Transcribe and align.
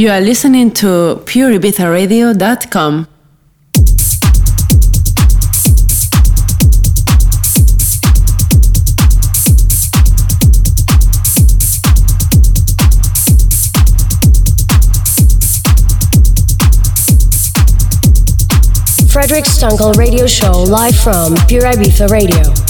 You 0.00 0.08
are 0.08 0.20
listening 0.22 0.70
to 0.80 1.20
pureibizaradio.com. 1.26 3.06
Frederic 19.12 19.44
Stunkel 19.44 19.94
Radio 19.98 20.26
Show 20.26 20.62
live 20.62 20.96
from 20.96 21.36
Pure 21.46 21.64
Ibiza 21.64 22.08
Radio. 22.08 22.69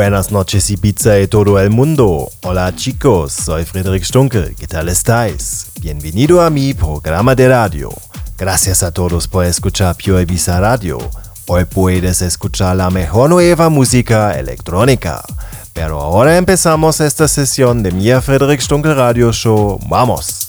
Buenas 0.00 0.32
noches 0.32 0.70
Ibiza 0.70 1.20
y 1.20 1.28
todo 1.28 1.60
el 1.60 1.68
mundo. 1.68 2.30
Hola 2.40 2.74
chicos, 2.74 3.34
soy 3.34 3.66
Frederick 3.66 4.02
Stunkel. 4.02 4.56
¿Qué 4.56 4.66
tal 4.66 4.88
estáis? 4.88 5.66
Bienvenido 5.78 6.40
a 6.40 6.48
mi 6.48 6.72
programa 6.72 7.34
de 7.34 7.50
radio. 7.50 7.90
Gracias 8.38 8.82
a 8.82 8.92
todos 8.92 9.28
por 9.28 9.44
escuchar 9.44 9.94
Pure 9.96 10.22
Ibiza 10.22 10.58
Radio. 10.58 10.96
Hoy 11.46 11.66
puedes 11.66 12.22
escuchar 12.22 12.76
la 12.76 12.88
mejor 12.88 13.28
nueva 13.28 13.68
música 13.68 14.32
electrónica. 14.38 15.22
Pero 15.74 16.00
ahora 16.00 16.38
empezamos 16.38 17.02
esta 17.02 17.28
sesión 17.28 17.82
de 17.82 17.92
mi 17.92 18.10
Frederick 18.22 18.62
Stunkel 18.62 18.96
Radio 18.96 19.30
Show. 19.34 19.78
¡Vamos! 19.86 20.48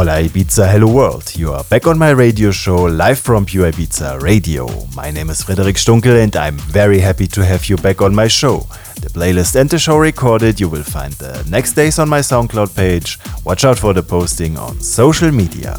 Hola 0.00 0.22
Ibiza, 0.22 0.66
hello 0.66 0.90
world. 0.90 1.36
You 1.36 1.52
are 1.52 1.62
back 1.64 1.86
on 1.86 1.98
my 1.98 2.08
radio 2.08 2.50
show 2.50 2.84
live 2.84 3.18
from 3.18 3.44
Pure 3.44 3.72
Ibiza 3.72 4.22
Radio. 4.22 4.66
My 4.96 5.10
name 5.10 5.28
is 5.28 5.42
Frederic 5.42 5.76
Stunkel 5.76 6.22
and 6.22 6.34
I'm 6.36 6.56
very 6.56 7.00
happy 7.00 7.26
to 7.26 7.44
have 7.44 7.66
you 7.66 7.76
back 7.76 8.00
on 8.00 8.14
my 8.14 8.26
show. 8.26 8.60
The 9.02 9.10
playlist 9.10 9.60
and 9.60 9.68
the 9.68 9.78
show 9.78 9.98
recorded 9.98 10.58
you 10.58 10.70
will 10.70 10.84
find 10.84 11.12
the 11.18 11.46
next 11.50 11.74
days 11.74 11.98
on 11.98 12.08
my 12.08 12.20
SoundCloud 12.20 12.74
page. 12.74 13.18
Watch 13.44 13.66
out 13.66 13.78
for 13.78 13.92
the 13.92 14.02
posting 14.02 14.56
on 14.56 14.80
social 14.80 15.30
media. 15.30 15.78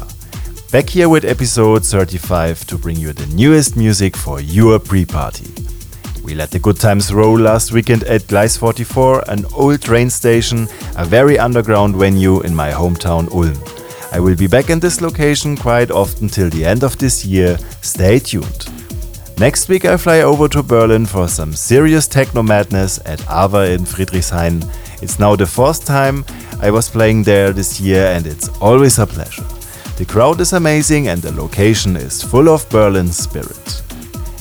Back 0.70 0.90
here 0.90 1.08
with 1.08 1.24
episode 1.24 1.84
35 1.84 2.64
to 2.68 2.78
bring 2.78 2.98
you 2.98 3.12
the 3.12 3.26
newest 3.34 3.76
music 3.76 4.16
for 4.16 4.40
your 4.40 4.78
pre-party. 4.78 5.52
We 6.22 6.36
let 6.36 6.52
the 6.52 6.60
good 6.60 6.76
times 6.78 7.12
roll 7.12 7.40
last 7.40 7.72
weekend 7.72 8.04
at 8.04 8.28
Gleis 8.28 8.56
44, 8.56 9.24
an 9.30 9.46
old 9.52 9.82
train 9.82 10.08
station, 10.10 10.68
a 10.96 11.04
very 11.04 11.40
underground 11.40 11.96
venue 11.96 12.40
in 12.42 12.54
my 12.54 12.70
hometown 12.70 13.28
Ulm. 13.32 13.81
I 14.12 14.20
will 14.20 14.36
be 14.36 14.46
back 14.46 14.68
in 14.68 14.78
this 14.78 15.00
location 15.00 15.56
quite 15.56 15.90
often 15.90 16.28
till 16.28 16.50
the 16.50 16.66
end 16.66 16.84
of 16.84 16.98
this 16.98 17.24
year. 17.24 17.56
Stay 17.80 18.18
tuned. 18.18 18.68
Next 19.38 19.70
week 19.70 19.86
I 19.86 19.96
fly 19.96 20.20
over 20.20 20.48
to 20.48 20.62
Berlin 20.62 21.06
for 21.06 21.26
some 21.28 21.54
serious 21.54 22.06
techno 22.06 22.42
madness 22.42 23.00
at 23.06 23.22
Ava 23.22 23.72
in 23.72 23.84
Friedrichshain. 23.84 24.62
It's 25.00 25.18
now 25.18 25.34
the 25.34 25.46
fourth 25.46 25.86
time 25.86 26.26
I 26.60 26.70
was 26.70 26.90
playing 26.90 27.22
there 27.22 27.52
this 27.52 27.80
year 27.80 28.04
and 28.08 28.26
it's 28.26 28.50
always 28.60 28.98
a 28.98 29.06
pleasure. 29.06 29.46
The 29.96 30.04
crowd 30.04 30.40
is 30.42 30.52
amazing 30.52 31.08
and 31.08 31.22
the 31.22 31.32
location 31.32 31.96
is 31.96 32.22
full 32.22 32.50
of 32.50 32.68
Berlin 32.68 33.08
spirit. 33.08 33.82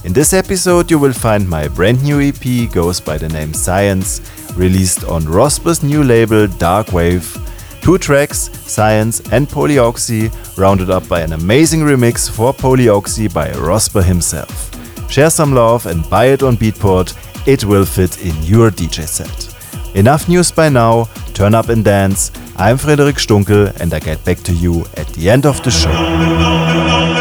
In 0.03 0.11
this 0.11 0.33
episode, 0.33 0.91
you 0.91 0.99
will 0.99 1.13
find 1.13 1.49
my 1.49 1.69
brand 1.69 2.03
new 2.03 2.19
EP 2.19 2.69
goes 2.73 2.99
by 2.99 3.17
the 3.17 3.29
name 3.29 3.53
Science, 3.53 4.19
released 4.57 5.05
on 5.05 5.23
Rosper's 5.25 5.81
new 5.81 6.03
label 6.03 6.47
Darkwave. 6.47 7.37
Two 7.81 7.97
tracks, 7.97 8.51
Science 8.71 9.21
and 9.31 9.47
Polyoxy, 9.47 10.29
rounded 10.55 10.91
up 10.91 11.07
by 11.07 11.21
an 11.21 11.33
amazing 11.33 11.81
remix 11.81 12.29
for 12.29 12.53
Polyoxy 12.53 13.33
by 13.33 13.49
Rosper 13.49 14.03
himself. 14.03 14.69
Share 15.09 15.31
some 15.31 15.53
love 15.53 15.87
and 15.87 16.07
buy 16.09 16.25
it 16.25 16.43
on 16.43 16.57
Beatport, 16.57 17.15
it 17.47 17.65
will 17.65 17.85
fit 17.85 18.23
in 18.23 18.39
your 18.43 18.69
DJ 18.69 19.07
set. 19.07 19.47
Enough 19.95 20.29
news 20.29 20.51
by 20.51 20.69
now, 20.69 21.05
turn 21.33 21.55
up 21.55 21.69
and 21.69 21.83
dance. 21.83 22.31
I'm 22.55 22.77
Frederic 22.77 23.15
Stunkel 23.15 23.75
and 23.81 23.93
I 23.93 23.99
get 23.99 24.23
back 24.23 24.37
to 24.43 24.53
you 24.53 24.85
at 24.95 25.07
the 25.09 25.29
end 25.29 25.45
of 25.47 25.61
the 25.63 25.71
show. 25.71 27.20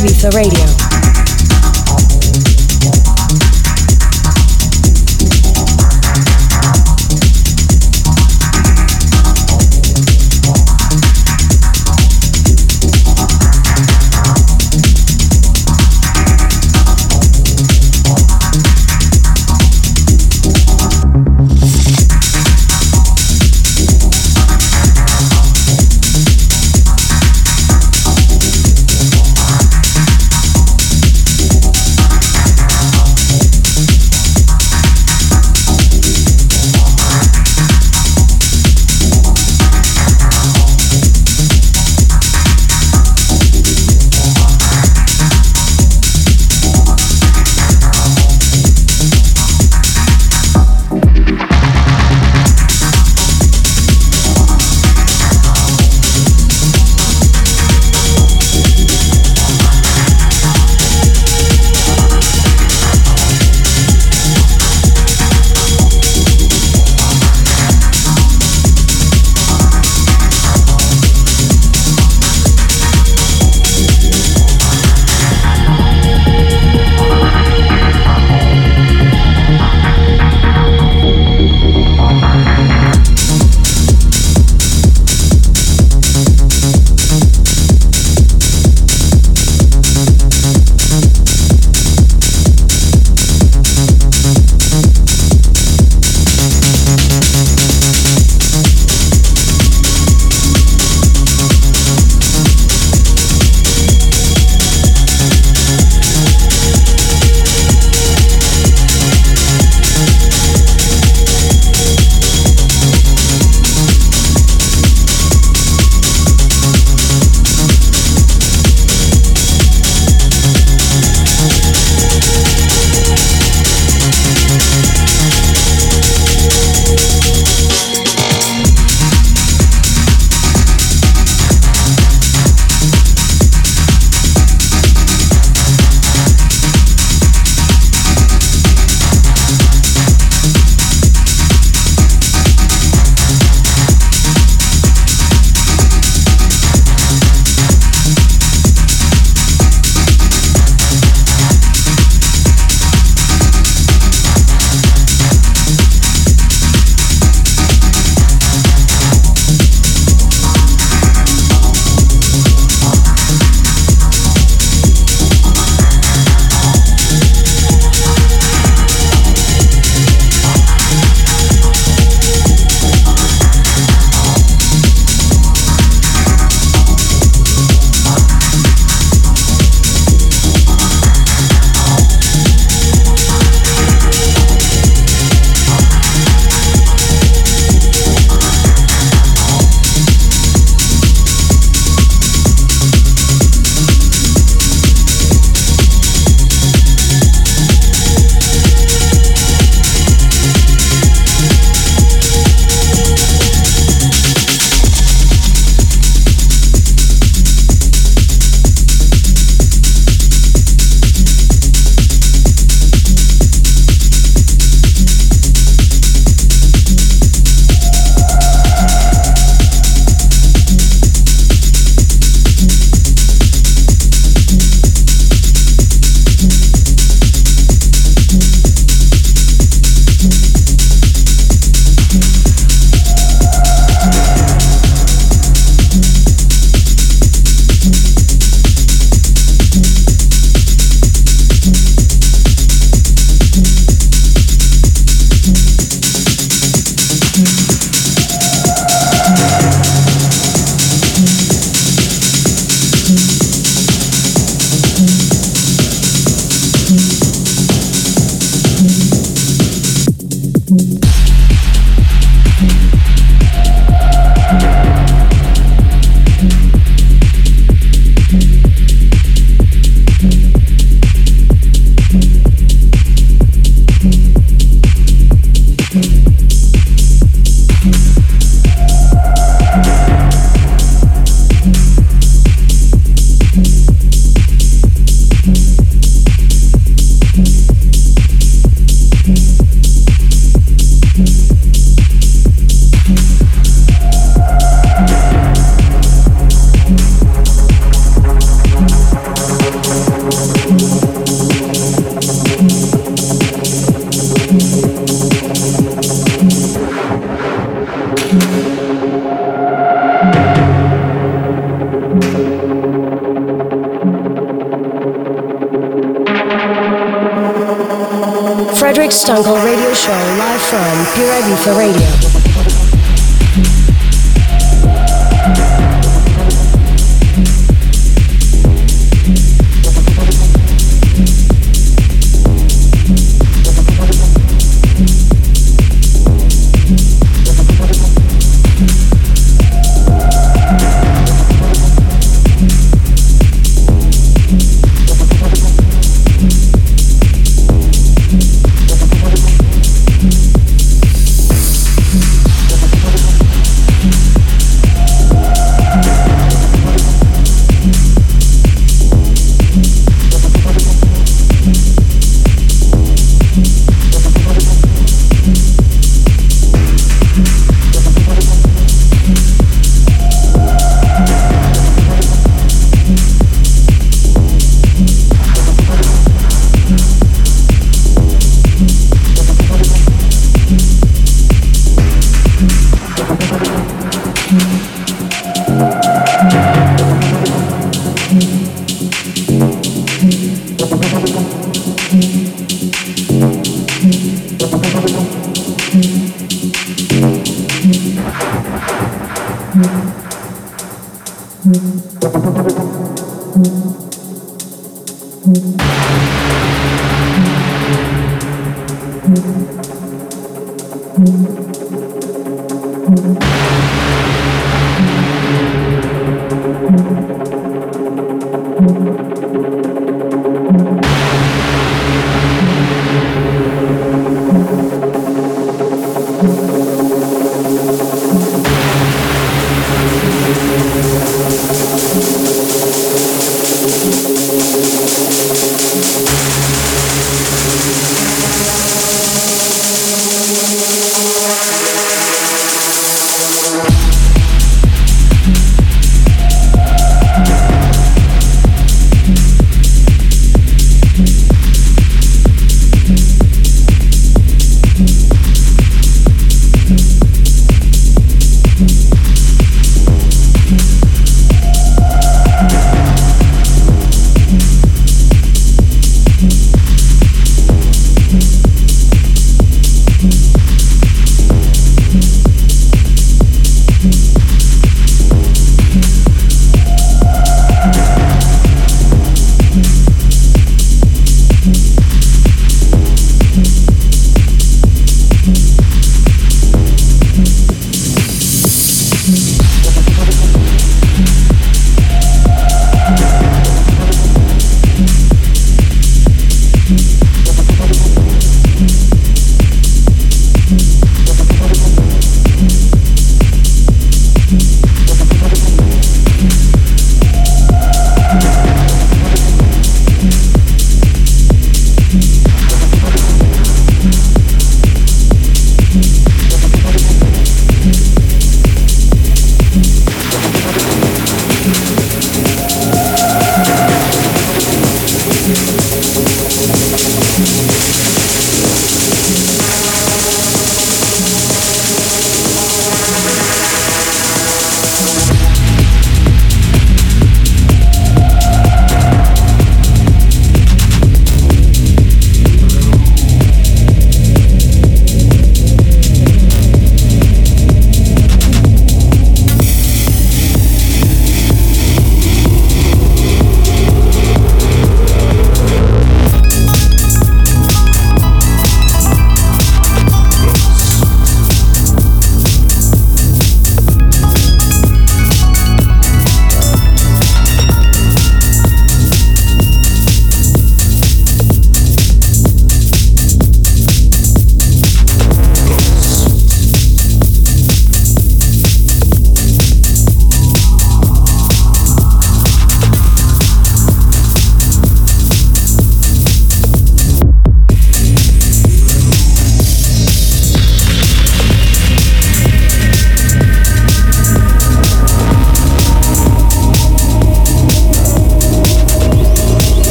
Ibiza 0.00 0.30
Radio. 0.30 0.69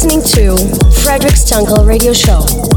Listening 0.00 0.22
to 0.22 0.56
Frederic 1.02 1.34
Stunkel 1.34 1.84
Radio 1.84 2.12
Show. 2.12 2.67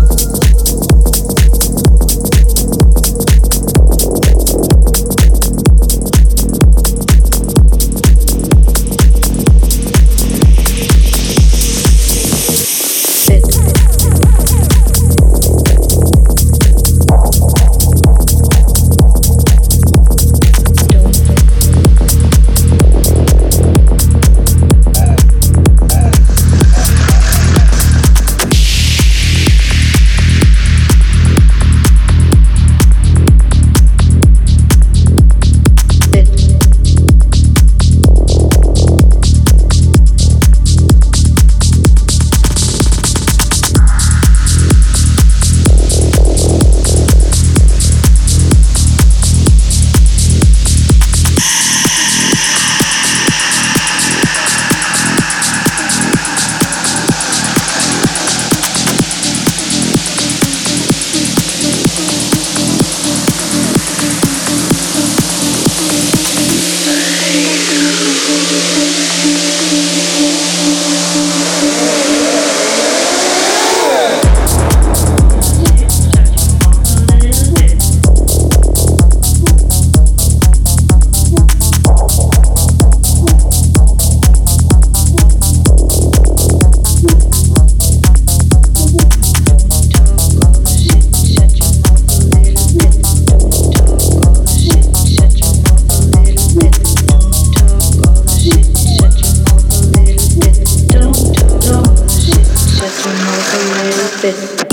this. 104.22 104.71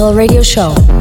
Radio 0.00 0.42
Show. 0.42 0.93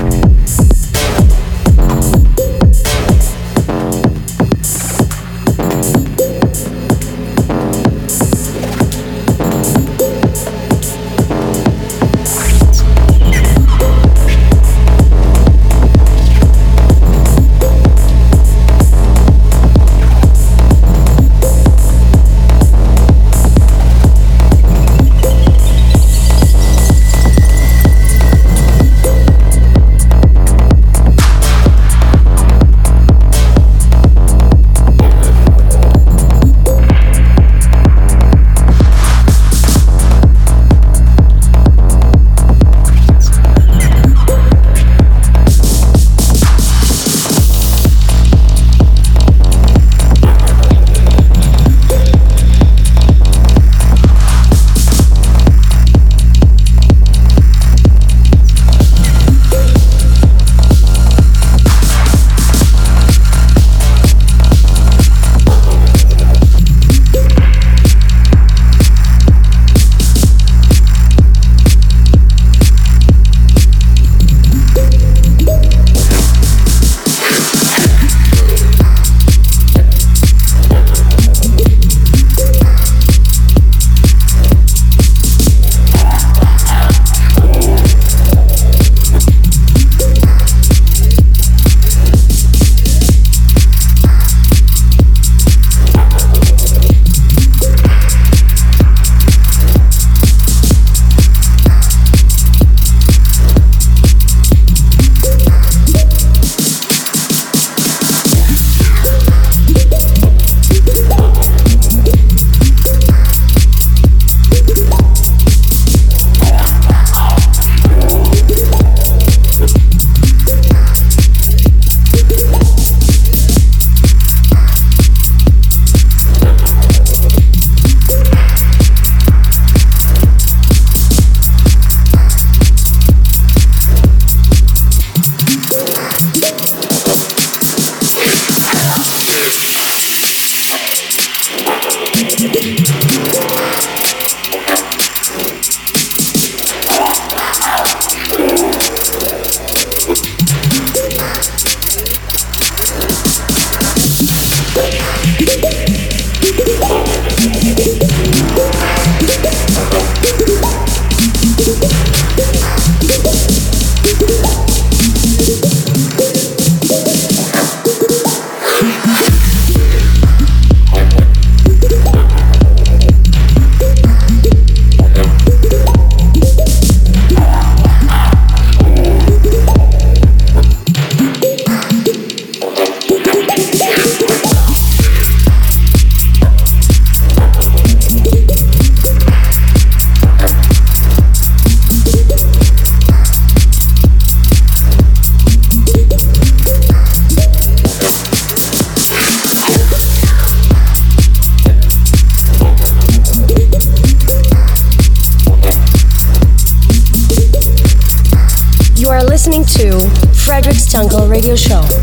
Radio 211.44 211.58
Show. 211.58 212.03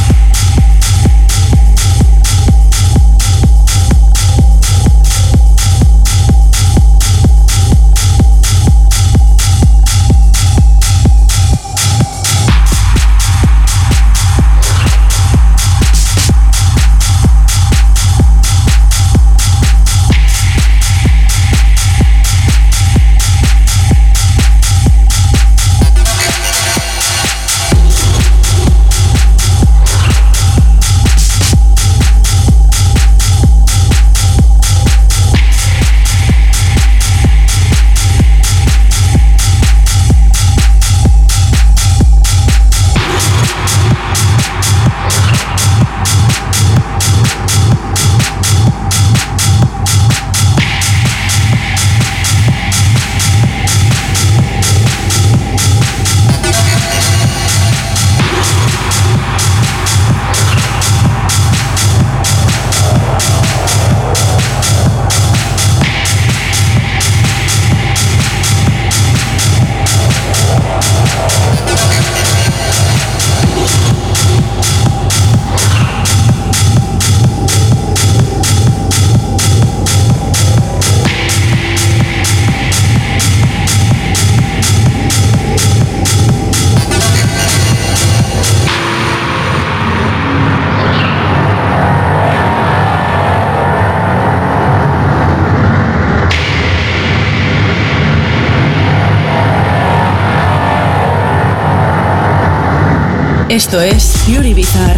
Esto 103.61 103.79
es 103.79 104.23
Pure 104.25 104.49
Ibiza. 104.49 104.90